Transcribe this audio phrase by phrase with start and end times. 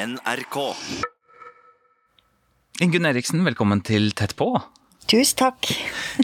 [0.00, 0.56] NRK.
[2.80, 4.46] Ingunn Eriksen, velkommen til Tett på.
[5.10, 5.68] Tusen takk.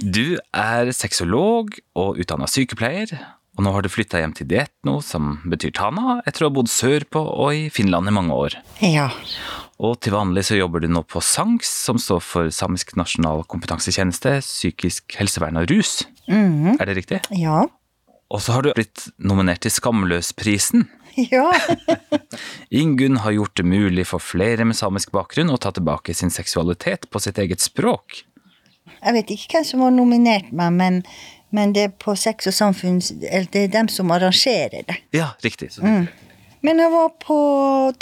[0.01, 3.13] Du er sexolog og utdanna sykepleier,
[3.57, 6.73] og nå har du flytta hjem til Dietno, som betyr Tana, etter å ha bodd
[6.73, 8.57] sørpå og i Finland i mange år.
[8.81, 9.11] Ja.
[9.77, 14.39] Og til vanlig så jobber du nå på SANKS, som står for Samisk nasjonal kompetansetjeneste,
[14.41, 15.99] psykisk helsevern og rus.
[16.33, 17.21] Er det riktig?
[17.37, 17.67] Ja.
[18.33, 20.89] Og så har du blitt nominert til Skamløsprisen.
[21.33, 21.49] Ja.
[22.69, 27.09] Ingunn har gjort det mulig for flere med samisk bakgrunn å ta tilbake sin seksualitet
[27.11, 28.21] på sitt eget språk.
[29.01, 31.01] Jeg vet ikke hvem som har nominert meg, men,
[31.55, 34.99] men det er på Sex og samfunn det er dem som arrangerer det.
[35.17, 35.73] Ja, riktig.
[35.77, 37.41] Så Men jeg var på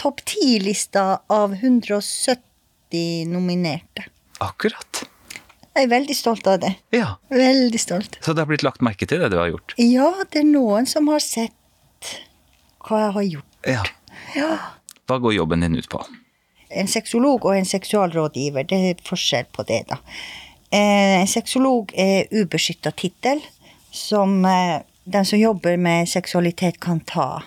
[0.00, 4.08] topp ti-lista av 170 nominerte.
[4.42, 5.04] Akkurat.
[5.74, 6.70] Jeg er veldig stolt av det.
[6.94, 7.16] Ja.
[7.34, 8.18] Veldig stolt.
[8.22, 9.74] Så det har blitt lagt merke til det du har gjort?
[9.82, 11.54] Ja, det er noen som har sett
[12.88, 13.58] hva jeg har gjort.
[13.66, 13.82] Ja.
[14.36, 14.50] Ja.
[15.08, 16.00] Hva går jobben din ut på?
[16.74, 19.98] En sexolog og en seksualrådgiver, det er forskjell på det, da.
[20.70, 23.40] Eh, En sexolog er ubeskytta tittel
[23.92, 27.42] som eh, den som jobber med seksualitet, kan ta.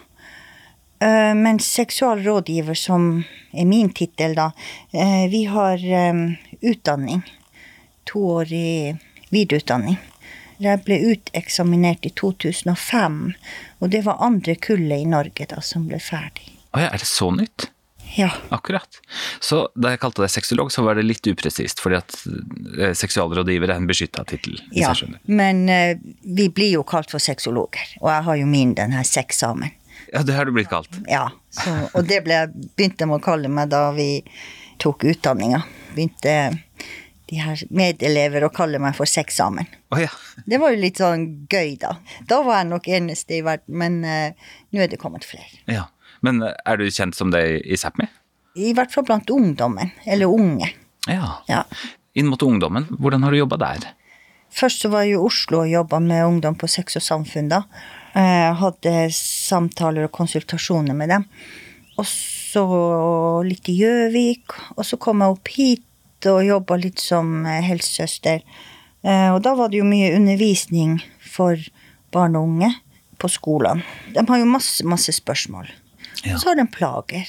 [1.00, 4.52] Men seksualrådgiver, som er min tittel, da,
[4.94, 6.14] eh, vi har eh,
[6.62, 7.22] utdanning.
[8.10, 8.96] To år i
[9.30, 9.98] videreutdanning.
[10.64, 13.18] Jeg ble uteksaminert i 2005,
[13.80, 16.50] og det var andre kullet i Norge da som ble ferdig.
[16.74, 17.70] Å ja, er det så nytt?
[18.16, 18.32] Ja.
[18.50, 19.00] Akkurat.
[19.40, 22.16] Så da jeg kalte deg sexolog, så var det litt upresist, fordi at
[22.80, 24.58] eh, seksualrådgiver er en beskytta tittel.
[24.74, 24.94] Ja,
[25.26, 29.06] men uh, vi blir jo kalt for sexologer, og jeg har jo min den her
[29.08, 29.76] sexamen.
[30.14, 30.94] Ja, det har du blitt kalt.
[31.12, 32.46] Ja, så, og det ble,
[32.80, 34.24] begynte de å kalle meg da vi
[34.82, 35.62] tok utdanninga.
[35.94, 36.38] Begynte
[37.30, 39.68] de her medelever og kalle meg for sexamen.
[39.92, 40.12] Oh, ja.
[40.46, 41.98] Det var jo litt sånn gøy, da.
[42.30, 45.62] Da var jeg nok eneste i verden, men uh, nå er det kommet flere.
[45.72, 45.90] ja.
[46.26, 48.08] Men eh, er du kjent som det i Sápmi?
[48.58, 50.72] I hvert fall blant ungdommen, eller unge.
[51.06, 51.36] Ja.
[51.46, 51.60] Ja.
[52.18, 53.86] Inn mot ungdommen, hvordan har du jobba der?
[54.50, 57.52] Først så var jeg i Oslo og jobba med ungdom på Sex og Samfunn.
[57.52, 57.62] da.
[58.18, 61.28] Jeg hadde samtaler og konsultasjoner med dem.
[62.02, 62.64] Og så
[63.46, 64.56] litt i Gjøvik.
[64.78, 65.86] Og så kom jeg opp hit
[66.26, 68.42] og jobba litt som eh, helsesøster.
[69.04, 71.56] Eh, Og da var det jo mye undervisning for
[72.12, 72.72] barn og unge
[73.22, 73.84] på skolene.
[74.14, 75.70] De har jo masse, masse spørsmål.
[76.26, 76.38] Ja.
[76.38, 77.28] Så har de plager.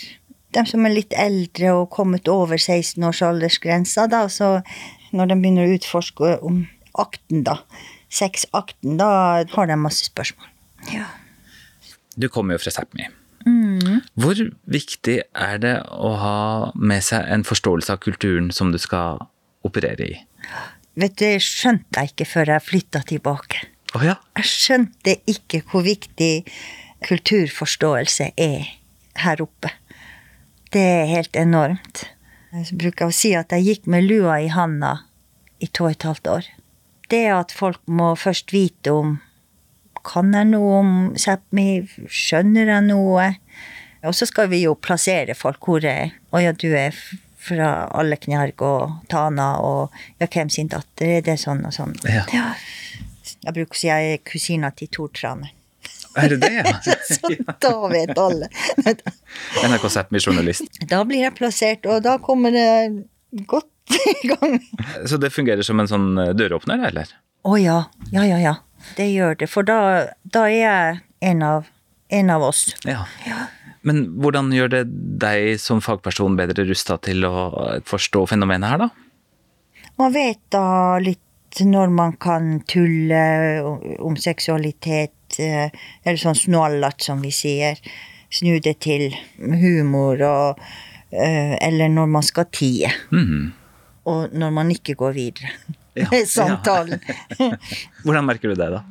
[0.57, 4.63] De som er litt eldre og kommet over 16 års aldersgrensa, da, så
[5.13, 6.63] når de begynner å utforske om
[6.99, 7.59] akten, da,
[8.09, 10.49] sexakten, da har de masse spørsmål.
[10.93, 11.05] Ja.
[12.17, 13.07] Du kommer jo fra Sápmi.
[14.19, 16.39] Hvor viktig er det å ha
[16.75, 19.21] med seg en forståelse av kulturen som du skal
[19.67, 20.17] operere i?
[20.99, 23.63] Vet du, det skjønte jeg ikke før jeg flytta tilbake.
[23.95, 24.17] Oh, ja.
[24.37, 26.33] Jeg skjønte ikke hvor viktig
[27.07, 28.67] kulturforståelse er
[29.23, 29.71] her oppe.
[30.75, 32.09] Det er helt enormt.
[32.53, 34.97] Jeg bruker å si at jeg gikk med lua i handa
[35.63, 36.51] i to og et halvt år.
[37.09, 39.17] Det at folk må først vite om
[40.09, 40.91] Kan jeg noe om
[41.21, 41.83] Sápmi?
[42.09, 43.25] Skjønner jeg noe?
[44.07, 47.69] Og så skal vi jo plassere folk hvor er Å ja, du er fra fra
[47.99, 51.19] Alleknjarg og Tana og ja, hvem sin datter?
[51.19, 51.95] Er det sånn og sånn?
[52.09, 52.25] Ja.
[53.39, 55.53] Jeg bruker å si jeg er kusina til Tor Trane.
[56.19, 56.75] Er det det, ja?
[57.15, 57.31] Så
[57.63, 58.49] da vet alle.
[59.69, 60.81] NRK Sápmi-journalist.
[60.91, 64.59] Da blir jeg plassert, og da kommer det godt i gang.
[65.07, 67.13] Så det fungerer som en sånn eh, døråpner, eller?
[67.47, 67.79] Å ja.
[68.11, 68.57] Ja, ja, ja.
[68.97, 69.51] Det gjør det.
[69.53, 69.79] For da,
[70.27, 70.99] da er jeg
[71.31, 71.71] en av,
[72.15, 72.67] en av oss.
[72.89, 73.05] Ja.
[73.87, 74.83] Men hvordan gjør det
[75.23, 77.35] deg som fagperson bedre rusta til å
[77.87, 78.89] forstå fenomenet her, da?
[79.99, 81.23] Man vet da litt
[81.65, 83.21] når man kan tulle
[84.05, 85.71] om seksualitet, eh,
[86.05, 87.79] eller sånn snålat, som vi sier.
[88.31, 90.61] Snu det til humor, og,
[91.11, 92.91] eh, eller når man skal tie.
[93.11, 93.53] Mhm.
[94.09, 95.51] Og når man ikke går videre
[95.97, 97.01] Ja, samtalen.
[97.01, 97.59] samtalen.
[98.05, 98.83] Hvordan merker du det, da?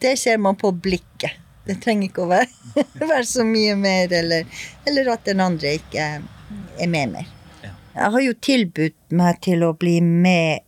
[0.00, 1.38] Det ser man på blikket.
[1.64, 2.50] Det trenger ikke å være,
[3.14, 4.44] være så mye mer, eller,
[4.88, 7.32] eller at den andre ikke er med mer.
[7.64, 7.72] Ja.
[7.94, 10.64] Jeg har jo tilbudt meg til å bli med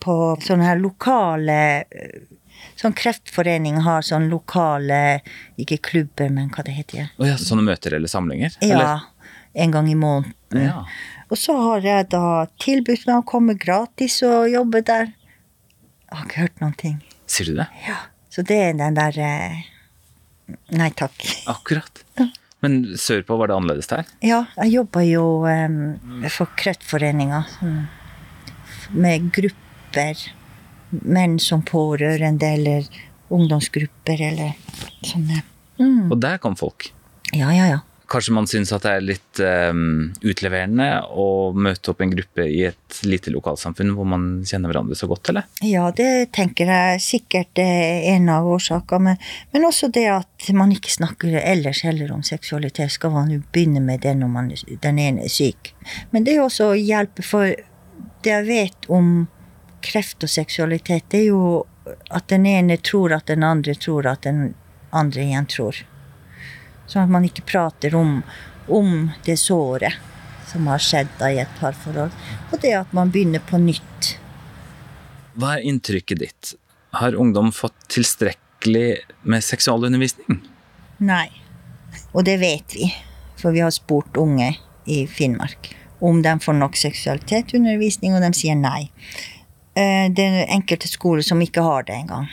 [0.00, 2.20] på sånne her lokale eh,
[2.80, 5.20] Sånn Kreftforening har sånn lokale
[5.60, 7.10] Ikke klubber, men hva det heter.
[7.20, 8.56] Oh ja, sånne møter eller samlinger?
[8.64, 9.00] Ja,
[9.52, 10.36] en gang i måneden.
[10.56, 10.84] Ja.
[11.28, 15.12] Og så har jeg da tilbudt meg å komme gratis og jobbe der.
[16.08, 16.96] Jeg har ikke hørt noen ting.
[17.30, 17.68] Sier du det?
[17.86, 17.98] Ja.
[18.32, 19.60] Så det er den der eh,
[20.76, 21.16] Nei takk.
[21.50, 22.02] Akkurat.
[22.60, 24.08] Men sørpå var det annerledes der?
[24.24, 25.78] Ja, jeg jobba jo um,
[26.28, 27.44] for Kreftforeninga.
[27.56, 27.78] sånn,
[28.92, 30.26] Med grupper.
[30.90, 32.88] Menn som pårørende, eller
[33.30, 34.56] ungdomsgrupper, eller
[35.06, 35.44] sånne.
[35.78, 36.10] Mm.
[36.10, 36.90] Og der kom folk.
[37.30, 37.78] Ja, ja, ja.
[38.10, 39.40] Kanskje man syns at det er litt
[39.70, 44.98] um, utleverende å møte opp en gruppe i et lite lokalsamfunn hvor man kjenner hverandre
[44.98, 45.46] så godt, eller?
[45.62, 49.14] Ja, det tenker jeg sikkert er en av årsakene.
[49.14, 49.20] Men,
[49.54, 52.90] men, også det at man ikke snakker ellers heller om seksualitet.
[52.96, 54.50] Skal man jo begynne med det når man,
[54.82, 55.70] den ene er syk.
[56.10, 57.54] Men det er jo også å hjelpe, for
[58.24, 59.28] det jeg vet om
[59.86, 61.44] kreft og seksualitet, det er jo
[62.10, 64.50] at den ene tror at den andre tror at den
[64.90, 65.78] andre igjen tror.
[66.90, 68.18] Sånn at man ikke prater om,
[68.66, 69.94] om det såret
[70.50, 72.14] som har skjedd da i et parforhold.
[72.50, 74.14] Og det at man begynner på nytt.
[75.38, 76.54] Hva er inntrykket ditt?
[76.98, 78.88] Har ungdom fått tilstrekkelig
[79.22, 80.40] med seksualundervisning?
[80.98, 81.28] Nei.
[82.10, 82.90] Og det vet vi,
[83.38, 84.56] for vi har spurt unge
[84.90, 88.88] i Finnmark om de får nok seksualitetsundervisning, og de sier nei.
[89.76, 92.28] Eh, det er enkelte skoler som ikke har det engang.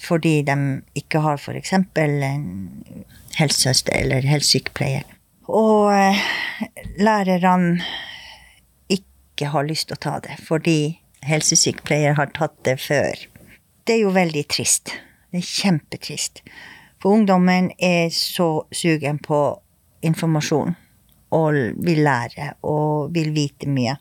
[0.00, 0.56] Fordi de
[0.96, 1.72] ikke har f.eks.
[1.74, 2.46] en
[3.38, 5.06] helsesøster eller helsesykepleier.
[5.50, 6.20] Og eh,
[6.98, 7.80] lærerne
[8.90, 13.26] ikke har lyst til å ta det, fordi helsesykepleier har tatt det før.
[13.84, 14.94] Det er jo veldig trist.
[15.30, 16.44] Det er kjempetrist.
[17.00, 19.40] For ungdommen er så sugen på
[20.04, 20.76] informasjon
[21.30, 21.56] og
[21.86, 23.94] vil lære og vil vite mye.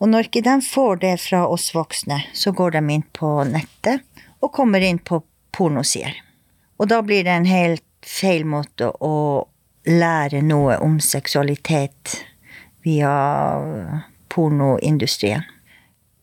[0.00, 4.02] Og når ikke de får det fra oss voksne, så går de inn på nettet
[4.42, 5.20] og kommer inn på
[5.52, 6.16] pornosider.
[6.80, 9.46] Og da blir det en helt feil måte å
[9.88, 12.18] lære noe om seksualitet
[12.84, 13.12] via
[14.32, 15.44] pornoindustrien.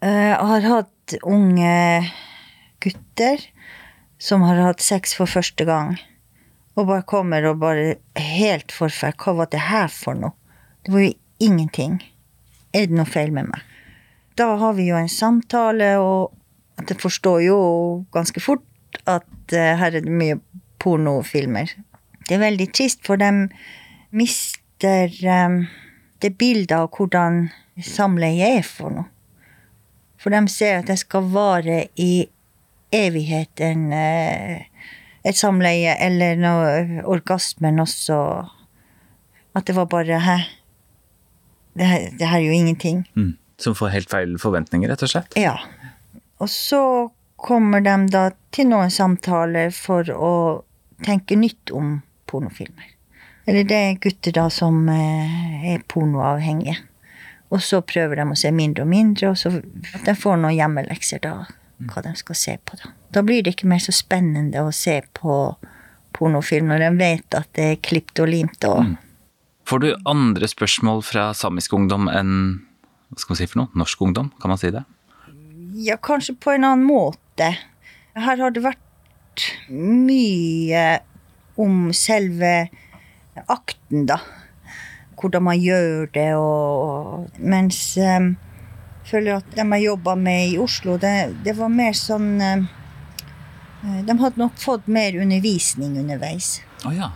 [0.02, 2.12] Eh, jeg har hatt unge
[2.84, 3.44] gutter
[4.20, 5.96] som har hatt sex for første gang,
[6.76, 9.20] og bare kommer og bare helt forferd.
[9.20, 10.36] Hva var det her for noe?
[10.84, 12.00] Det var jo ingenting.
[12.76, 13.64] Er det noe feil med meg?
[14.40, 16.36] Da har vi jo en samtale, og
[16.80, 17.60] jeg forstår jo
[18.16, 18.64] ganske fort
[19.10, 20.40] at uh, her er det mye
[20.82, 21.72] pornofilmer.
[22.28, 23.50] Det er veldig trist, for de
[24.16, 25.64] mister um,
[26.22, 27.48] det bildet av hvordan
[27.86, 29.10] samleie er for noe.
[30.20, 32.28] For de ser at det skal vare i
[32.94, 38.20] evigheten, uh, et samleie, eller noe orgasmen også.
[39.56, 40.38] At det var bare Hæ?
[41.80, 41.86] Det,
[42.20, 43.06] det her er jo ingenting.
[43.16, 43.38] Mm.
[43.60, 45.36] Som får helt feil forventninger, rett og slett?
[45.40, 45.56] Ja.
[46.40, 46.82] Og så
[47.40, 50.34] kommer de da til noen samtaler for å
[51.06, 52.00] tenke nytt om
[52.30, 52.96] pornofilmer.
[53.50, 56.78] Eller det er gutter da som eh, er pornoavhengige.
[57.50, 59.50] Og så prøver de å se mindre og mindre, og så
[60.06, 61.48] de får noen hjemmelekser da.
[61.80, 62.92] Hva de skal se på, da.
[63.16, 65.36] Da blir det ikke mer så spennende å se på
[66.14, 68.68] pornofilm når de vet at det er klipt og limt.
[68.68, 68.98] og mm.
[69.70, 72.36] Får du andre spørsmål fra samisk ungdom enn
[73.10, 73.74] hva skal man si for noe?
[73.80, 74.84] Norsk ungdom, kan man si det?
[75.80, 77.58] Ja, kanskje på en annen måte måte.
[78.20, 78.82] Her har det vært
[79.70, 80.84] mye
[81.60, 82.70] om selve
[83.48, 84.20] akten, da.
[85.20, 88.34] Hvordan man gjør det og Mens um,
[89.08, 92.68] føler at de jeg jobba med i Oslo, det, det var mer sånn um,
[94.08, 96.60] De hadde nok fått mer undervisning underveis.
[96.86, 97.12] Oh, ja.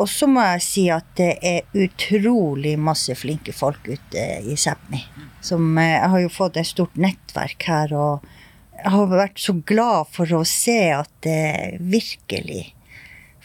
[0.00, 5.02] Og så må jeg si at det er utrolig masse flinke folk ute i Sápmi.
[5.44, 7.92] Jeg har jo fått et stort nettverk her.
[7.94, 8.39] og
[8.84, 12.70] har vært så glad for å se at det er virkelig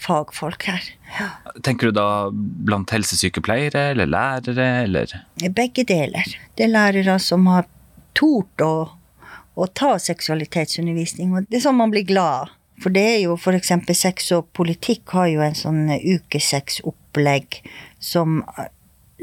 [0.05, 0.83] fagfolk her.
[1.19, 1.29] Ja.
[1.63, 5.15] Tenker du da blant helsesykepleiere eller lærere, eller?
[5.55, 6.35] Begge deler.
[6.55, 7.67] Det er lærere som har
[8.15, 8.75] tort å,
[9.55, 12.53] å ta seksualitetsundervisning, og det er sånn man blir glad.
[12.83, 13.71] For det er jo f.eks.
[13.95, 17.61] sex og politikk har jo en sånn ukesexopplegg
[18.03, 18.41] som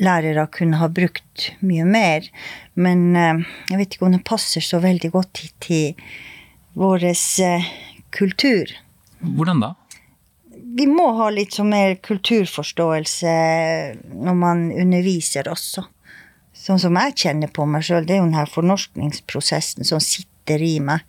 [0.00, 2.28] lærere kunne ha brukt mye mer.
[2.75, 5.94] Men eh, jeg vet ikke om det passer så veldig godt til
[6.78, 7.70] vår eh,
[8.14, 8.72] kultur.
[9.20, 9.75] Hvordan da?
[10.72, 13.32] Vi må ha litt sånn mer kulturforståelse
[14.25, 15.84] når man underviser også.
[16.56, 20.76] Sånn som jeg kjenner på meg sjøl, det er jo denne fornorskningsprosessen som sitter i
[20.84, 21.04] meg.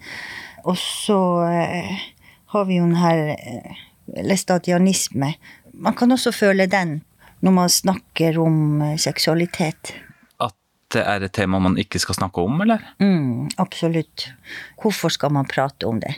[0.67, 2.03] Og så eh,
[2.55, 5.33] har vi jo denne lestadianisme.
[5.73, 6.99] Man kan også føle den
[7.43, 9.93] når man snakker om eh, seksualitet.
[10.41, 10.55] At
[10.95, 12.83] det er et tema man ikke skal snakke om, eller?
[13.03, 14.29] Mm, absolutt.
[14.81, 16.15] Hvorfor skal man prate om det?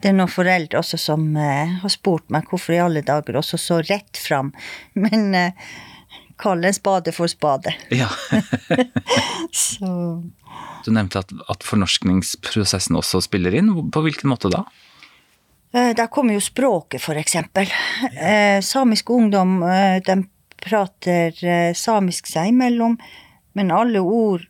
[0.00, 3.60] Det er noen foreldre også som eh, har spurt meg hvorfor i alle dager også
[3.60, 4.52] så rett fram.
[5.04, 5.68] Men eh,
[6.40, 7.74] kall en spade for spade.
[7.92, 8.08] Ja.
[9.52, 9.92] så.
[10.86, 13.72] Du nevnte at, at, fornorskningsprosessen også spiller inn.
[13.92, 14.64] På hvilken måte da?
[15.76, 17.68] Der kommer jo språket, for eksempel.
[18.64, 19.58] Samisk ungdom
[20.06, 20.14] de
[20.62, 22.96] prater eh, samisk seg imellom,
[23.56, 24.46] men alle ord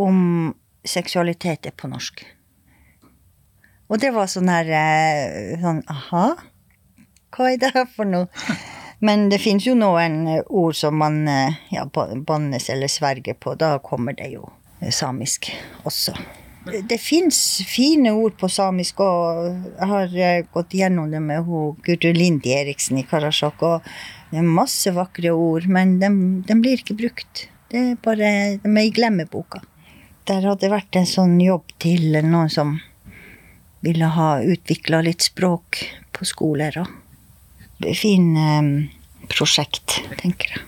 [0.00, 2.24] om seksualitet er på norsk.
[3.92, 6.26] Og det var sånn her eh, sånn aha,
[7.34, 8.30] hva er det her for noe?
[9.04, 13.56] Men det finnes jo noen ord som man eh, ja, bannes eller sverger på.
[13.60, 14.46] Da kommer det jo
[14.94, 15.50] samisk
[15.84, 16.14] også.
[16.64, 21.44] Det fins fine ord på samisk, og jeg har gått gjennom det med
[21.84, 23.62] Gudrun Lindi Eriksen i Karasjok.
[23.62, 23.88] og
[24.30, 26.08] det er masse vakre ord, men de,
[26.48, 27.44] de blir ikke brukt.
[27.70, 28.30] Det er bare,
[28.62, 29.60] De er i glemmeboka.
[30.26, 32.78] Der hadde det vært en sånn jobb til noen som
[33.84, 35.84] ville ha utvikla litt språk
[36.16, 36.80] på skoler.
[36.80, 38.70] og Fin um,
[39.28, 40.64] prosjekt, tenker jeg.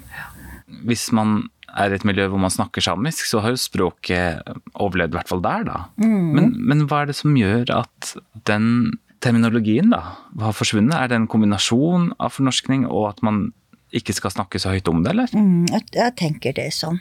[0.86, 5.18] Hvis man er et miljø hvor man snakker samisk, så har jo språket overlevd, i
[5.18, 5.78] hvert fall der, da.
[6.00, 6.30] Mm.
[6.36, 8.14] Men, men, hva er det som gjør at
[8.48, 10.02] den terminologien da
[10.42, 10.96] har forsvunnet?
[10.96, 13.48] Er det en kombinasjon av fornorskning og at man
[13.96, 15.32] ikke skal snakke så høyt om det, eller?
[15.32, 17.00] Mm, jeg, jeg tenker det er sånn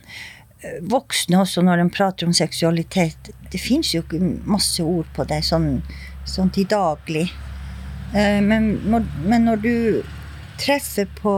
[0.89, 5.41] voksne også, når de prater om seksualitet Det fins jo ikke masse ord på det
[5.45, 5.79] sånn,
[6.27, 7.27] sånn til daglig.
[8.15, 9.75] Eh, men når, men når, du
[10.59, 11.35] treffer på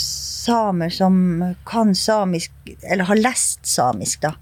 [0.00, 4.34] samer som kan samisk, eller har lest samisk, da,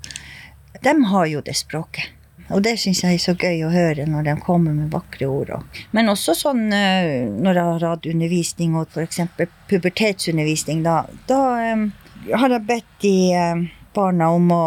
[0.83, 2.11] de har jo det språket.
[2.53, 5.53] Og det syns jeg er så gøy å høre når de kommer med vakre ord.
[5.97, 9.23] Men også sånn uh, når jeg har hatt undervisning, og f.eks.
[9.71, 11.41] pubertetsundervisning, da, da
[11.73, 11.87] um,
[12.33, 14.65] har jeg bedt de um, barna om å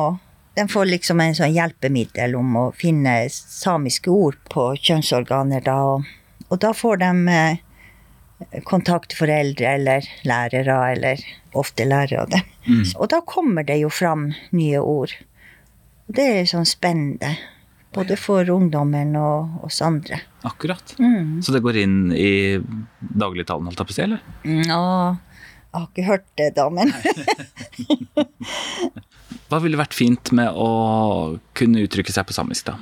[0.55, 5.73] De får liksom en sånn hjelpemiddel om å finne samiske ord på kjønnsorganer, da.
[5.83, 6.05] Og,
[6.47, 7.57] og da får de eh,
[8.68, 11.22] kontakte foreldre eller lærere, eller
[11.56, 12.42] ofte lærere.
[12.68, 12.84] Mm.
[12.96, 15.13] Og da kommer det jo fram nye ord.
[16.08, 17.36] Det er sånn spennende.
[17.96, 20.20] Både for ungdommen og oss andre.
[20.44, 20.98] Akkurat.
[21.00, 21.39] Mm.
[21.42, 22.60] Så det går inn i
[23.00, 24.25] dagligtalen, holdt jeg på å si, eller?
[24.68, 24.82] Ja,
[25.72, 26.92] jeg har ikke hørt det, da, men
[29.50, 30.70] Hva ville vært fint med å
[31.56, 32.75] kunne uttrykke seg på samisk, da?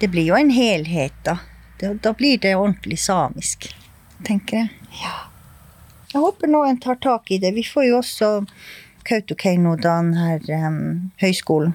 [0.00, 1.38] Det blir jo en helhet, da.
[1.80, 3.68] Da blir det ordentlig samisk,
[4.26, 4.68] tenker jeg.
[5.02, 5.14] Ja.
[6.14, 7.54] Jeg håper noen tar tak i det.
[7.56, 8.30] Vi får jo også
[9.04, 10.38] Kautokeino, denne
[10.68, 11.74] um, høyskolen.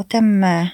[0.00, 0.70] At de uh,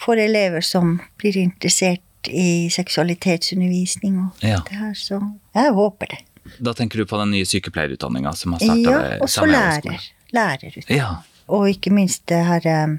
[0.00, 4.58] får elever som blir interessert i seksualitetsundervisning og ja.
[4.66, 5.20] det her, så
[5.54, 6.18] jeg håper det.
[6.64, 10.08] Da tenker du på den nye sykepleierutdanninga som har starta ja, og så lærer.
[10.34, 10.98] Lærerutdanning.
[10.98, 11.12] Ja.
[11.52, 12.98] Og ikke minst det her um,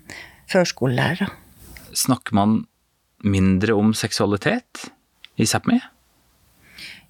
[0.49, 1.33] førskolelærer.
[1.97, 2.59] Snakker man
[3.25, 4.89] mindre om seksualitet
[5.35, 5.79] i Sápmi?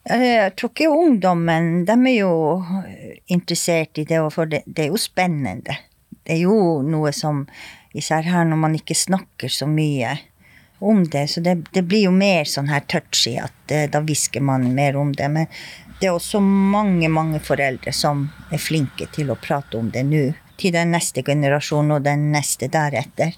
[0.08, 2.32] Jeg tror ikke ungdommen De er jo
[3.28, 5.76] interessert i det, for det, det er jo spennende.
[6.24, 7.44] Det er jo noe som
[7.98, 10.16] Især her når man ikke snakker så mye
[10.80, 14.44] om det, så det, det blir jo mer sånn her touchy at uh, da hvisker
[14.46, 15.28] man mer om det.
[15.28, 15.50] Men
[16.00, 20.30] det er også mange, mange foreldre som er flinke til å prate om det nå.
[20.60, 23.36] Til den neste generasjonen og den neste deretter.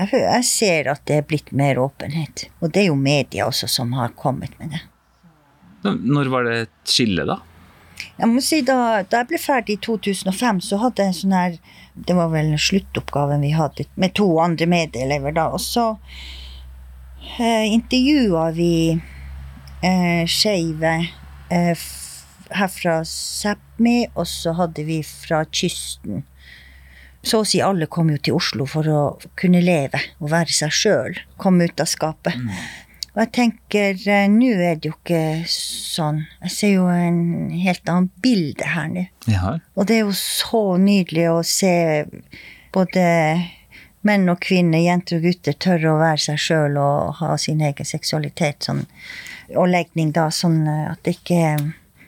[0.00, 2.48] Jeg ser at det er blitt mer åpenhet.
[2.62, 4.82] Og det er jo media også som har kommet med det.
[5.84, 7.40] Når var det et skille, da?
[8.20, 11.36] Jeg må si da, da jeg ble ferdig i 2005, så hadde jeg en sånn
[11.36, 11.56] her
[12.08, 15.48] Det var vel sluttoppgaven vi hadde med to andre medelever, da.
[15.52, 15.86] Og så
[17.38, 20.94] eh, intervjua vi eh, skeive
[21.52, 21.86] eh,
[22.56, 26.24] herfra Sápmi, og så hadde vi fra kysten.
[27.22, 29.00] Så å si alle kom jo til Oslo for å
[29.38, 31.18] kunne leve og være seg sjøl.
[31.40, 32.36] Komme ut av skapet.
[32.36, 32.54] Mm.
[33.14, 36.24] Og jeg tenker, eh, nå er det jo ikke sånn.
[36.44, 39.06] Jeg ser jo en helt annet bilde her nå.
[39.30, 39.56] Ja.
[39.74, 41.74] Og det er jo så nydelig å se
[42.74, 43.02] både
[44.06, 47.86] menn og kvinner, jenter og gutter, tørre å være seg sjøl og ha sin egen
[47.86, 48.86] seksualitet sånn
[49.58, 51.42] og legning, da, sånn eh, at det ikke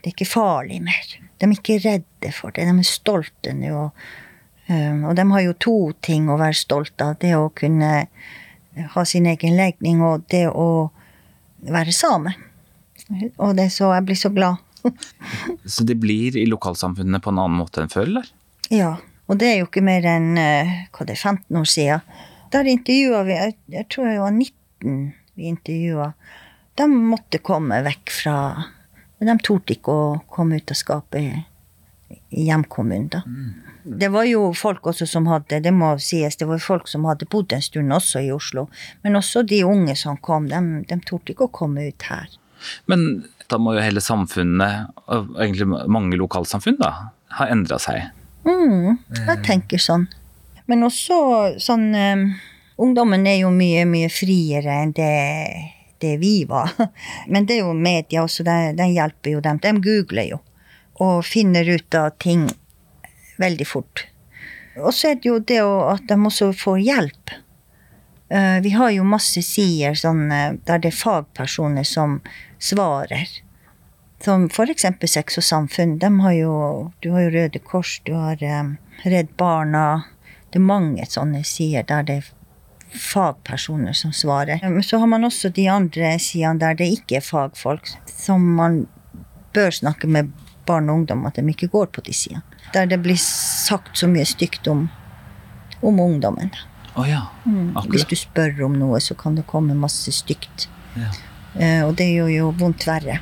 [0.03, 1.11] det er ikke farlig mer.
[1.39, 2.67] De er ikke redde for det.
[2.67, 3.71] De er stolte nå.
[3.85, 4.07] Og,
[4.67, 7.21] um, og de har jo to ting å være stolte av.
[7.23, 7.93] Det å kunne
[8.95, 10.91] ha sin egen legning, og det å
[11.63, 12.35] være same.
[13.37, 14.61] Og det så Jeg blir så glad.
[15.75, 18.31] så det blir i lokalsamfunnene på en annen måte enn før, eller?
[18.73, 18.97] Ja.
[19.31, 22.15] Og det er jo ikke mer enn uh, hva det er, 15 år siden.
[22.53, 26.11] Der intervjua vi jeg, jeg tror jeg var 19 vi intervjua
[26.75, 28.37] de måtte komme vekk fra
[29.23, 31.45] De torde ikke å komme ut av skapet
[32.35, 33.21] i hjemkommunen, da.
[33.23, 33.53] Mm.
[33.83, 37.27] Det var jo folk også som hadde det må sies, det var folk som hadde
[37.31, 38.69] bodd en stund også i Oslo.
[39.03, 42.31] Men også de unge som kom, de, de torde ikke å komme ut her.
[42.87, 46.93] Men da må jo hele samfunnet, og egentlig mange lokalsamfunn, da,
[47.39, 48.13] ha endra seg?
[48.47, 50.07] Mm, jeg tenker sånn.
[50.71, 51.19] Men også
[51.63, 52.27] sånn um,
[52.83, 55.11] Ungdommen er jo mye, mye friere enn det
[56.03, 56.73] det vi var.
[57.33, 59.61] Men det er jo media også, den hjelper jo dem.
[59.63, 60.41] De googler jo
[61.03, 62.45] og finner ut av ting
[63.41, 64.07] veldig fort.
[64.81, 67.33] Og så er det jo det at de også får hjelp.
[68.33, 72.21] Eh, vi har jo masse sider sånn, der det er fagpersoner som
[72.63, 73.29] svarer.
[74.23, 75.99] Som eksempel Sex og Samfunn.
[76.01, 76.55] Har jo,
[77.03, 80.05] du har jo Røde Kors, du har um, Redd Barna.
[80.51, 82.31] Det er mange sånne sider der det er
[82.93, 84.63] fagpersoner som svarer.
[84.63, 88.87] Men så har man også de andre sidene der det ikke er fagfolk, som man
[89.53, 90.33] bør snakke med
[90.67, 92.43] barn og ungdom at de ikke går på de sidene.
[92.75, 94.89] Der det blir sagt så mye stygt om,
[95.83, 96.53] om ungdommen.
[96.95, 97.27] Oh, ja.
[97.47, 97.73] Mm.
[97.89, 100.69] Hvis du spør om noe, så kan det komme masse stygt.
[100.97, 101.13] Ja.
[101.57, 103.19] Eh, og det gjør jo vondt verre.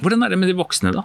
[0.00, 1.04] Hvordan er det med de voksne, da?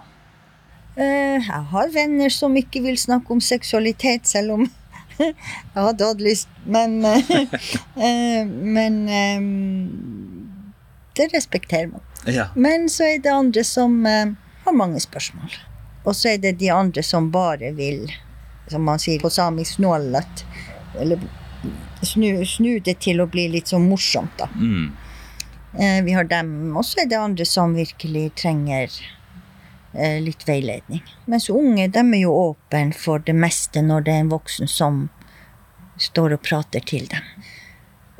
[0.96, 4.66] Eh, jeg har venner som ikke vil snakke om seksualitet, selv om
[5.18, 5.34] jeg
[5.74, 6.50] hadde hatt lyst.
[6.66, 7.32] Men, eh,
[8.06, 9.40] eh, men eh,
[11.18, 12.06] det respekterer man.
[12.26, 12.50] Ja.
[12.54, 14.34] Men så er det andre som eh,
[14.70, 15.58] har mange spørsmål.
[16.04, 18.06] Og så er det de andre som bare vil,
[18.70, 20.44] som man sier på samisk, snålet.
[20.98, 21.20] Eller
[22.02, 24.48] snu, snu det til å bli litt sånn morsomt, da.
[24.56, 24.90] Mm.
[25.78, 26.76] Eh, vi har dem.
[26.76, 28.88] Og så er det andre som virkelig trenger
[29.94, 31.04] eh, litt veiledning.
[31.30, 35.08] Mens unge de er jo åpne for det meste når det er en voksen som
[36.00, 37.26] står og prater til dem.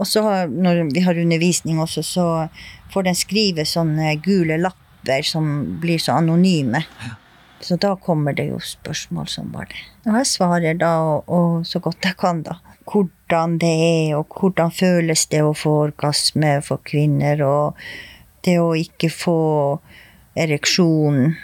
[0.00, 2.26] Og så har, når vi har undervisning også, så
[2.92, 4.56] får de skrive sånne gule
[5.06, 6.84] lapper som blir så anonyme.
[7.60, 9.82] Så da kommer det jo spørsmål som bare det.
[10.06, 12.58] Og jeg svarer da, og, og så godt jeg kan, da.
[12.90, 17.76] Hvordan det er, og hvordan føles det å få orgasme for kvinner, og
[18.44, 19.80] det å ikke få
[20.36, 21.36] ereksjon.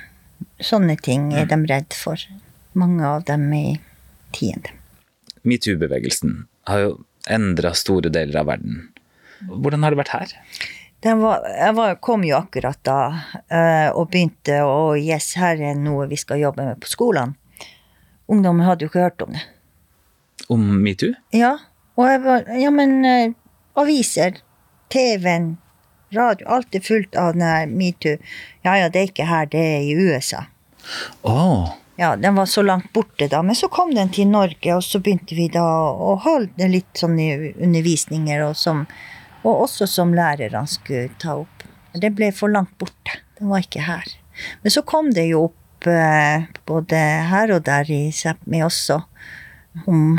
[0.61, 2.17] Sånne ting er de redd for.
[2.73, 3.79] Mange av dem i
[4.33, 4.73] tiende.
[5.45, 6.97] Metoo-bevegelsen har jo
[7.29, 8.89] endra store deler av verden.
[9.47, 10.35] Hvordan har det vært her?
[11.05, 13.01] Den var, jeg var, kom jo akkurat da
[13.53, 17.37] eh, og begynte å Yes, her er noe vi skal jobbe med på skolene.
[18.33, 19.45] Ungdommen hadde jo ikke hørt om det.
[20.51, 21.15] Om metoo?
[21.37, 21.53] Ja,
[21.99, 23.37] og jeg var Ja, men eh,
[23.79, 24.41] aviser,
[24.93, 25.57] TV-en,
[26.17, 27.37] radio, alt er fullt av
[27.71, 28.17] metoo.
[28.67, 30.47] Ja ja, det er ikke her, det er i USA.
[31.23, 31.75] Oh.
[31.97, 35.01] Ja, den var så langt borte da, men så kom den til Norge, og så
[35.01, 38.85] begynte vi da å holde litt sånne undervisninger, og, som,
[39.47, 41.65] og også som lærerne skulle ta opp.
[41.97, 43.21] Det ble for langt borte.
[43.39, 44.09] Det var ikke her.
[44.63, 49.01] Men så kom det jo opp eh, både her og der i Sápmi også,
[49.87, 50.19] om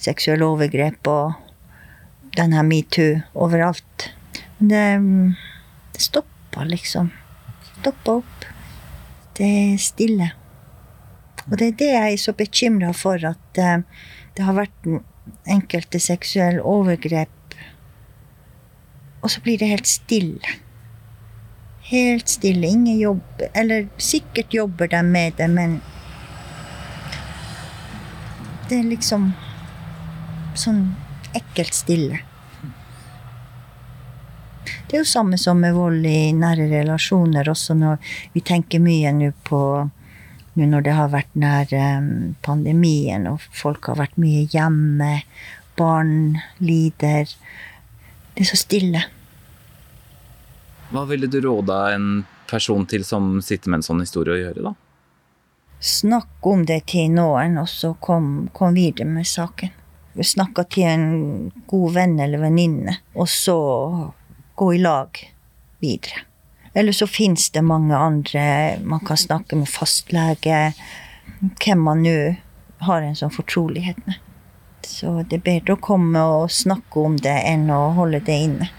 [0.00, 1.32] seksuelle overgrep og
[2.36, 4.10] den her metoo overalt.
[4.58, 4.84] Men det,
[5.96, 7.10] det stoppa liksom.
[7.80, 8.46] Stoppa opp.
[9.38, 10.30] Det er stille.
[11.48, 13.82] Og det er det jeg er så bekymra for, at eh,
[14.36, 14.90] det har vært
[15.50, 17.32] enkelte seksuelle overgrep,
[19.20, 20.56] og så blir det helt stille.
[21.90, 22.66] Helt stille.
[22.66, 25.80] Ingen jobber Eller sikkert jobber de med det, men
[28.68, 29.32] det er liksom
[30.54, 30.84] sånn
[31.34, 32.20] ekkelt stille.
[34.86, 37.98] Det er jo samme som med vold i nære relasjoner, også når
[38.34, 39.62] vi tenker mye nå på
[40.58, 42.06] nå når det har vært nær eh,
[42.42, 45.12] pandemien, og folk har vært mye hjemme,
[45.78, 47.30] barn lider.
[48.34, 49.02] Det er så stille.
[50.90, 54.70] hva ville du råda en person til som sitter med en sånn historie å gjøre,
[54.70, 54.72] da?
[55.80, 59.70] Snakk om det til noen, og så kom, kom videre med saken.
[60.20, 61.06] Snakka til en
[61.70, 63.56] god venn eller venninne, og så
[64.58, 65.20] gå i lag
[65.80, 66.26] videre.
[66.74, 68.42] Eller så fins det mange andre
[68.86, 70.72] Man kan snakke med fastlege,
[71.40, 72.18] hvem man nå
[72.84, 74.18] har en sånn fortrolighet med.
[74.86, 78.70] Så det er bedre å komme og snakke om det enn å holde det inne.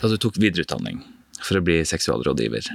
[0.00, 1.02] Da du tok videreutdanning
[1.40, 2.68] for å bli seksualrådgiver,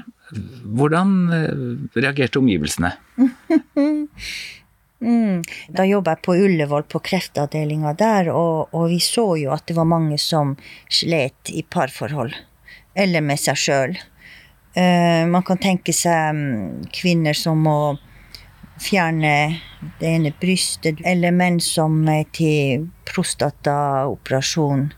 [0.78, 1.65] hvordan eh,
[1.99, 2.95] reagerte omgivelsene?
[5.06, 5.43] Mm.
[5.75, 9.75] Da jobba jeg på Ullevål på kreftavdelinga der, og, og vi så jo at det
[9.78, 10.56] var mange som
[10.89, 12.34] slet i parforhold.
[12.95, 13.97] Eller med seg sjøl.
[15.30, 17.78] man kan tenke seg um, kvinner som må
[18.81, 19.61] fjerne
[19.99, 24.89] det ene brystet, eller menn som er til prostataoperasjon,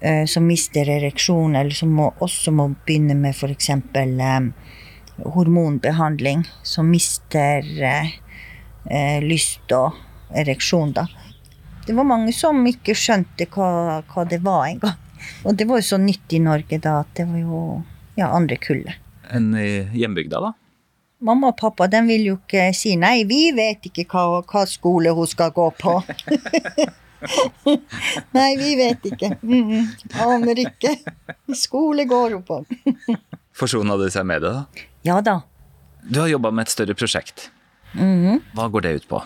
[0.00, 3.70] eh, som mister ereksjon, eller som må, også må begynne med f.eks.
[3.70, 4.48] Eh,
[5.24, 9.94] hormonbehandling, som mister eh, lyst og
[10.34, 11.06] ereksjon, da.
[11.86, 15.00] Det var mange som ikke skjønte hva, hva det var engang.
[15.44, 17.60] Og det var jo så nytt i Norge da at det var jo
[18.16, 19.00] ja, andre kullet.
[19.32, 20.52] Enn i hjembygda, da?
[21.24, 25.12] Mamma og pappa de vil jo ikke si nei, vi vet ikke hva, hva skole
[25.16, 25.94] hun skal gå på.
[28.36, 29.30] nei, vi vet ikke.
[29.42, 29.86] Mm -mm.
[30.20, 30.98] Aner ikke.
[31.54, 32.64] Skole går hun på.
[33.58, 34.64] Forsona du seg med det, da?
[35.02, 35.40] Ja da.
[36.02, 37.50] Du har jobba med et større prosjekt.
[37.94, 38.40] Mhm.
[38.52, 39.22] Hva går det ut på?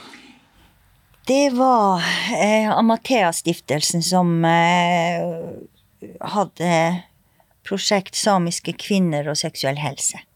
[1.26, 5.20] Det var eh, Amathea-stiftelsen som eh,
[6.20, 7.02] hadde
[7.68, 10.27] prosjekt Samiske kvinner og seksuell helse.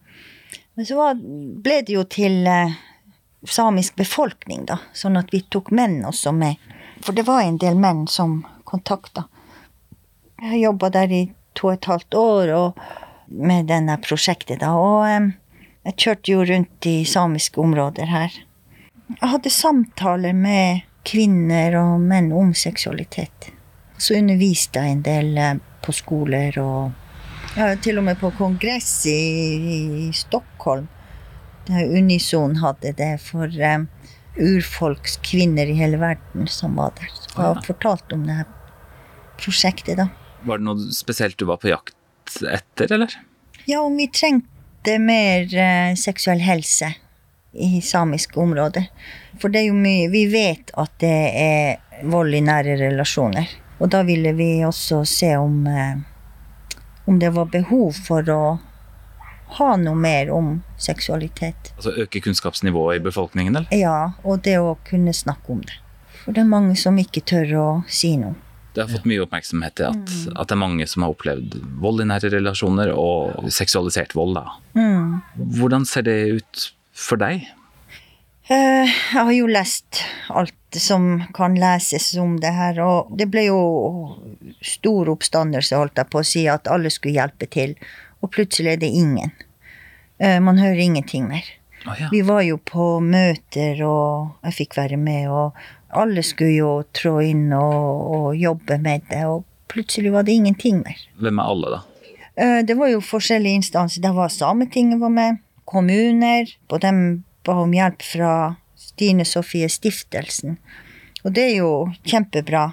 [0.74, 1.20] Men så var,
[1.62, 2.72] ble det jo til eh,
[3.48, 4.78] samisk befolkning, da.
[4.96, 6.60] Sånn at vi tok menn også med.
[7.02, 9.26] For det var en del menn som kontakta.
[10.42, 11.22] Jeg jobba der i
[11.58, 12.84] to og et halvt år og
[13.32, 14.72] med denne prosjektet, da.
[14.78, 15.28] Og eh,
[15.90, 18.40] jeg kjørte jo rundt i samiske områder her.
[19.12, 23.50] Jeg hadde samtaler med kvinner og menn om seksualitet.
[23.98, 27.01] Så underviste jeg en del eh, på skoler og
[27.56, 29.18] ja, til og med på kongress i,
[30.06, 30.88] i Stockholm.
[31.68, 33.86] Der Unison hadde det for um,
[34.36, 37.10] urfolkskvinner i hele verden som var der.
[37.12, 38.48] Så jeg har fortalt om det her
[39.42, 40.08] prosjektet, da.
[40.42, 43.14] Var det noe spesielt du var på jakt etter, eller?
[43.68, 46.94] Ja, om vi trengte mer uh, seksuell helse
[47.52, 48.88] i samiske områder.
[49.40, 53.50] For det er jo mye Vi vet at det er vold i nære relasjoner.
[53.82, 56.00] Og da ville vi også se om uh,
[57.04, 58.42] om det var behov for å
[59.58, 61.72] ha noe mer om seksualitet.
[61.76, 63.74] Altså øke kunnskapsnivået i befolkningen, eller?
[63.76, 65.76] Ja, og det å kunne snakke om det.
[66.22, 68.36] For det er mange som ikke tør å si noe.
[68.72, 70.28] Det har fått mye oppmerksomhet i at, mm.
[70.32, 74.38] at, det er mange som har opplevd vold i nære relasjoner, og seksualisert vold.
[74.38, 74.54] da.
[74.78, 75.18] Mm.
[75.58, 76.62] Hvordan ser det ut
[76.96, 77.44] for deg?
[78.50, 83.46] Eh, jeg har jo lest alt som kan leses om det her, og det ble
[83.46, 83.60] jo
[84.64, 87.76] stor oppstandelse, holdt jeg på å si, at alle skulle hjelpe til,
[88.22, 89.30] og plutselig er det ingen.
[90.18, 91.46] Eh, man hører ingenting mer.
[91.86, 92.08] Oh, ja.
[92.10, 97.18] Vi var jo på møter, og jeg fikk være med, og alle skulle jo trå
[97.26, 100.98] inn og, og jobbe med det, og plutselig var det ingenting mer.
[101.22, 102.08] Hvem er alle, da?
[102.34, 104.02] Eh, det var jo forskjellige instanser.
[104.02, 108.32] Det var Sametinget var med, kommuner, på dem ba om hjelp fra
[108.78, 110.58] Stine Sofie Stiftelsen.
[111.22, 111.72] Og det er jo
[112.04, 112.72] kjempebra.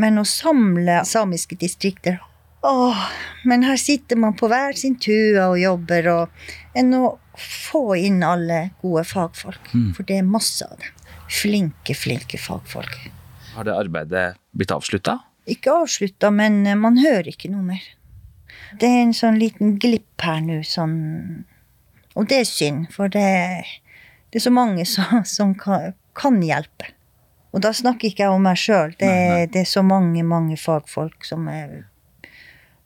[0.00, 2.18] Men å samle samiske distrikter
[2.64, 2.96] Åh,
[3.44, 8.22] men her sitter man på hver sin tue og jobber, og enn å få inn
[8.24, 9.68] alle gode fagfolk.
[9.74, 9.90] Mm.
[9.92, 11.02] For det er masse av dem.
[11.28, 12.96] Flinke, flinke fagfolk.
[13.52, 14.24] Har det arbeidet
[14.56, 15.18] blitt avslutta?
[15.44, 17.84] Ikke avslutta, men eh, man hører ikke noe mer.
[18.80, 20.96] Det er en sånn liten glipp her nå, sånn
[22.16, 23.28] Og det er synd, for det
[24.34, 26.90] det er så mange som, som kan, kan, hjelpe.
[27.54, 28.96] Og da snakker ikke jeg om meg sjøl.
[28.98, 29.10] Det,
[29.54, 31.84] det, er så mange, mange fagfolk som er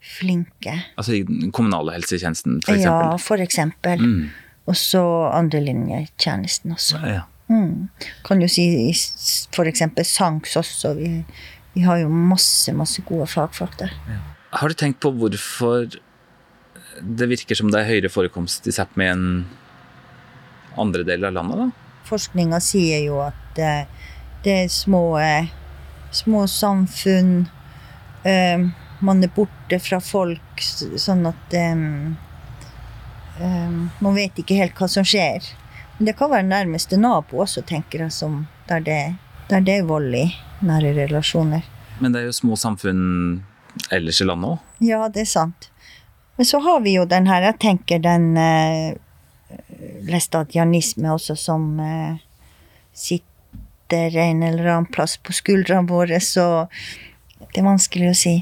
[0.05, 0.75] flinke.
[1.01, 3.15] Altså i den kommunale helsetjenesten, for eksempel?
[3.15, 4.05] Ja, for eksempel.
[4.05, 4.27] Mm.
[4.69, 7.01] Og så andrelinjetjenesten også.
[7.01, 7.25] Ja, ja.
[7.49, 7.89] Mm.
[8.29, 10.93] Kan jo si eksempel SANKS også.
[10.99, 11.15] Vi,
[11.73, 13.97] vi, har jo masse, masse gode fagfolk der.
[14.05, 14.21] Ja.
[14.61, 15.89] Har du tenkt på hvorfor
[17.01, 19.25] det virker som det er høyere forekomst i Sápmi enn
[20.77, 21.95] andre deler av landet, da?
[22.09, 24.11] Forskninga sier jo at uh,
[24.45, 25.49] det er små, uh,
[26.15, 27.49] små samfunn.
[28.25, 28.69] Uh,
[29.05, 30.65] man er borte fra folk,
[30.99, 31.55] sånn at
[33.39, 35.45] Man vet ikke helt hva som skjer.
[35.99, 38.97] Men det kan være nærmeste nabo også, tenker jeg, som, der, det,
[39.47, 40.25] der det er vold i
[40.67, 41.63] nære relasjoner.
[42.03, 43.05] Men det er jo små samfunn
[43.95, 44.75] ellers i landet òg?
[44.83, 45.71] Ja, det er sant.
[46.39, 48.33] Men så har vi jo den her, jeg tenker den
[50.09, 52.19] læstadianisme også, som eh,
[52.93, 56.67] sitter en eller annen plass på skuldrene våre, så
[57.39, 58.35] det er vanskelig å si.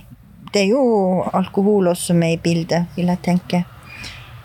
[0.52, 3.62] Det er jo alkohol også med i bildet, vil jeg tenke.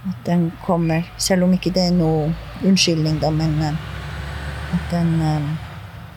[0.02, 2.32] At den kommer, selv om ikke det er noe
[2.66, 3.84] unnskyldning, da, men eh,
[4.72, 5.12] at den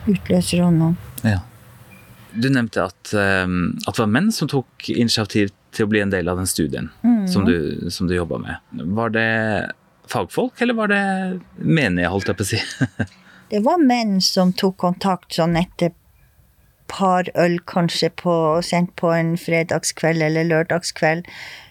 [0.05, 0.95] utløser utløser noe.
[1.25, 1.41] Ja.
[2.35, 6.27] Du nevnte at, at, det var menn som tok initiativ til å bli en del
[6.31, 7.27] av den studien mm.
[7.31, 8.75] som du, som du jobba med.
[8.95, 9.29] Var det
[10.11, 11.03] fagfolk, eller var det
[11.57, 12.61] menige, holdt jeg på å si?
[13.53, 15.93] det var menn som tok kontakt sånn etter
[16.87, 21.25] par øl kanskje på, sent på en fredagskveld eller lørdagskveld.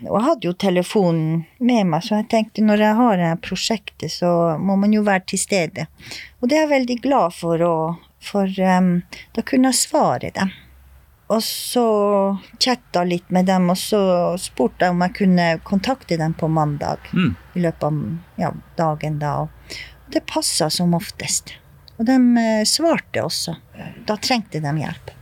[0.08, 4.10] Og jeg hadde jo telefonen med meg, så jeg tenkte når jeg har det prosjektet,
[4.12, 5.86] så må man jo være til stede.
[6.40, 8.96] Og det er jeg veldig glad for, og, for um,
[9.36, 10.52] da kunne jeg svare dem.
[11.32, 11.86] Og så
[12.60, 14.00] chatta litt med dem, og så
[14.40, 17.00] spurte jeg om jeg kunne kontakte dem på mandag.
[17.16, 17.32] Mm.
[17.54, 18.00] I løpet av
[18.42, 19.34] ja, dagen da.
[19.46, 19.74] Og
[20.12, 21.56] det passa som oftest.
[21.96, 23.56] Og de eh, svarte også.
[24.06, 25.12] Da trengte de hjelp.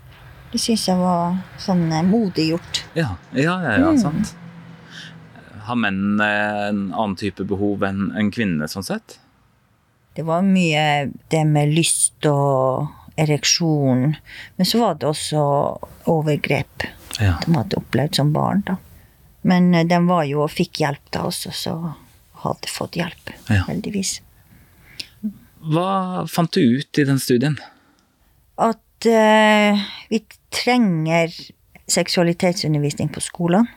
[0.53, 2.83] Det syns jeg var sånn eh, modig gjort.
[2.99, 4.01] Ja, ja, ja, ja mm.
[4.03, 4.35] sant.
[5.69, 9.21] Har menn eh, en annen type behov enn en kvinnene, sånn sett?
[10.17, 14.15] Det var mye det med lyst og ereksjon.
[14.57, 15.43] Men så var det også
[16.11, 16.87] overgrep
[17.19, 17.37] ja.
[17.45, 18.63] de hadde opplevd som barn.
[18.67, 18.79] da.
[19.43, 21.77] Men eh, de var jo og fikk hjelp da også, så
[22.43, 23.65] hadde fått hjelp, ja.
[23.69, 24.21] heldigvis.
[25.63, 27.59] Hva fant du ut i den studien?
[28.59, 30.19] At uh, vi
[30.51, 31.31] trenger
[31.91, 33.69] seksualitetsundervisning på skolen.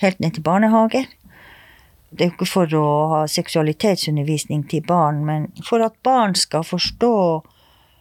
[0.00, 1.04] Helt ned til barnehager.
[2.12, 6.64] Det er jo ikke for å ha seksualitetsundervisning til barn, men for at barn skal
[6.64, 7.14] forstå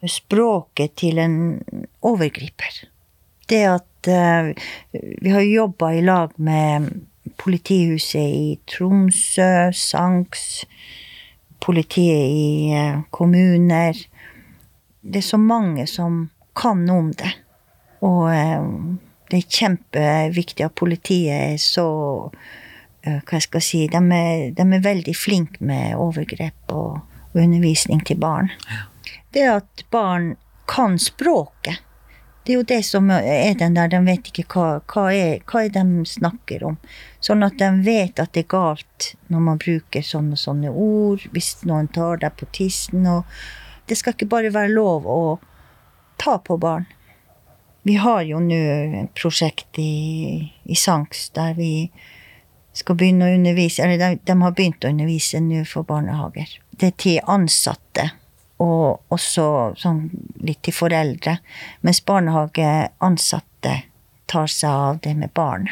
[0.09, 1.35] språket til en
[2.01, 2.83] overgriper.
[3.49, 4.51] Det at uh,
[5.21, 6.89] Vi har jo jobba i lag med
[7.37, 10.65] politihuset i Tromsø, Sanks,
[11.61, 13.97] politiet i uh, kommuner.
[15.01, 17.33] Det er så mange som kan om det.
[18.01, 18.97] Og uh,
[19.29, 21.87] det er kjempeviktig at politiet er så
[23.01, 26.99] Hva jeg skal si De er, de er veldig flinke med overgrep og
[27.33, 28.51] undervisning til barn.
[28.69, 28.90] Ja
[29.31, 30.35] det at barn
[30.67, 31.81] kan språket.
[32.43, 35.61] Det er jo det som er den der, de vet ikke hva, hva, er, hva
[35.61, 36.77] er de snakker om.
[37.21, 41.27] Sånn at de vet at det er galt når man bruker sånne og sånne ord,
[41.35, 43.05] hvis noen tar deg på tissen.
[43.05, 43.29] og
[43.85, 45.21] Det skal ikke bare være lov å
[46.21, 46.87] ta på barn.
[47.85, 48.57] Vi har jo nå
[49.03, 51.91] et prosjekt i, i Sanks der vi
[52.77, 56.57] skal begynne å undervise, eller de, de har begynt å undervise nå for barnehager.
[56.71, 58.09] Det er til ansatte
[58.61, 59.45] og også
[59.79, 60.03] sånn
[60.45, 61.37] litt til foreldre.
[61.85, 63.77] Mens barnehageansatte
[64.31, 65.69] tar seg av det med barn.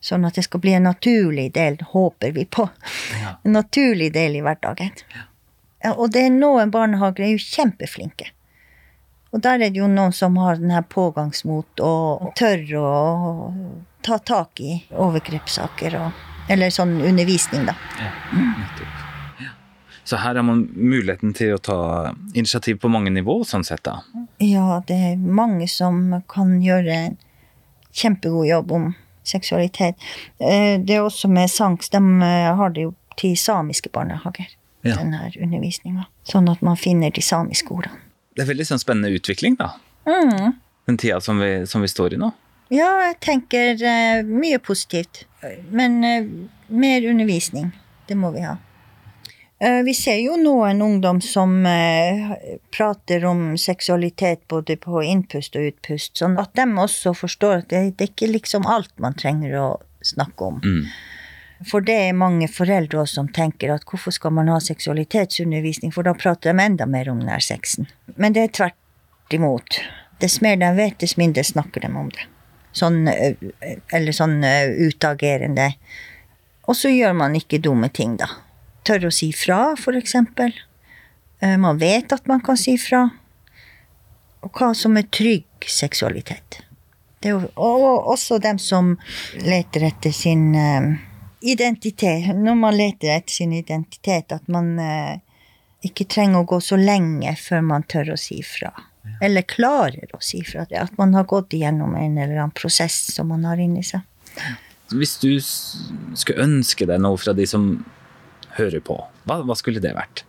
[0.00, 2.68] Sånn at det skal bli en naturlig del, håper vi på.
[3.18, 3.34] Ja.
[3.42, 4.94] En naturlig del i hverdagen.
[5.14, 5.94] Ja.
[5.94, 8.30] Og det er noen barnehager er jo kjempeflinke.
[9.34, 12.92] Og der er det jo noen som har den her pågangsmot og tør å
[14.06, 17.74] ta tak i overgrepssaker og Eller sånn undervisning, da.
[18.00, 18.97] Ja, nettopp.
[20.08, 21.80] Så her har man muligheten til å ta
[22.32, 23.98] initiativ på mange nivå, sånn sett, da.
[24.40, 25.98] Ja, det er mange som
[26.32, 27.16] kan gjøre en
[27.92, 28.86] kjempegod jobb om
[29.28, 30.00] seksualitet.
[30.40, 34.46] Eh, det er også med SANKS, de eh, har det jo til samiske barnehager,
[34.80, 34.94] ja.
[34.94, 36.06] denne undervisninga.
[36.24, 38.00] Sånn at man finner de samiske ordene.
[38.32, 39.74] Det er veldig sånn spennende utvikling, da.
[40.08, 40.54] Mm.
[40.88, 42.30] Den tida som vi, som vi står i nå.
[42.72, 45.26] Ja, jeg tenker uh, mye positivt.
[45.68, 47.74] Men mer undervisning.
[48.08, 48.56] Det må vi ha.
[49.60, 52.30] Eh, vi ser jo noen ungdom som eh,
[52.70, 57.80] prater om seksualitet både på innpust og utpust, sånn at de også forstår at det,
[57.98, 59.68] det er ikke liksom alt man trenger å
[60.06, 60.62] snakke om.
[60.62, 60.86] Mm.
[61.66, 66.06] For det er mange foreldre også som tenker at hvorfor skal man ha seksualitetsundervisning, for
[66.06, 67.90] da prater de enda mer om nærsexen.
[68.14, 69.82] Men det er tvert imot.
[70.22, 72.30] Dess mer de vet, dess mindre snakker de om det.
[72.78, 73.34] Sånn, eh,
[73.90, 74.38] eller sånn
[74.86, 75.72] utagerende.
[76.70, 78.36] Og så gjør man ikke dumme ting, da
[78.88, 80.14] tør å si fra, f.eks.
[81.40, 83.04] Eh, man vet at man kan si fra.
[84.46, 86.62] Og hva som er trygg seksualitet.
[87.18, 88.92] Det er jo og også dem som
[89.42, 90.92] leter etter sin uh,
[91.42, 92.28] identitet.
[92.34, 95.18] Når man leter etter sin identitet, at man uh,
[95.82, 98.70] ikke trenger å gå så lenge før man tør å si fra.
[99.24, 100.68] Eller klarer å si fra.
[100.78, 104.04] At man har gått igjennom en eller annen prosess som man har inni seg.
[104.94, 107.72] Hvis du skulle ønske deg noe fra de som
[108.58, 108.98] hører på?
[109.28, 110.24] Hva, hva skulle det vært?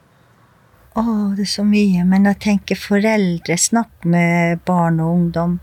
[0.98, 1.04] Å,
[1.38, 2.06] det er så mye.
[2.08, 5.60] Men jeg tenker foreldre, snakk med barn og ungdom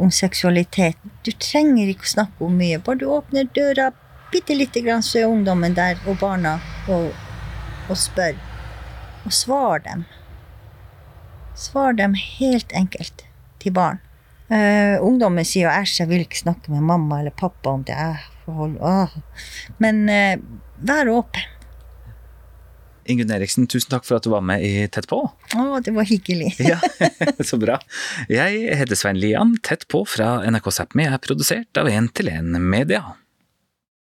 [0.00, 0.98] om seksualitet.
[1.26, 2.80] Du trenger ikke å snakke om mye.
[2.82, 3.90] Bare du åpner døra
[4.32, 6.56] bitte lite grann, så er ungdommen der, og barna,
[6.88, 7.10] og,
[7.90, 8.38] og spør.
[9.26, 10.06] Og svar dem.
[11.58, 13.26] Svar dem helt enkelt
[13.62, 14.00] til barn.
[14.52, 18.24] Uh, ungdommen sier jo 'æsj, jeg vil ikke snakke med mamma eller pappa om det'.
[18.48, 19.08] Uh,
[19.78, 20.36] Men uh,
[20.76, 21.46] vær åpen.
[23.10, 25.18] Ingunn Eriksen, tusen takk for at du var med i Tett på.
[25.26, 26.52] Å, det var hyggelig.
[26.70, 26.78] ja,
[27.48, 27.80] Så bra.
[28.30, 29.56] Jeg heter Svein Lian.
[29.64, 33.02] Tett på fra NRK Sápmi er produsert av 1 til 1 Media.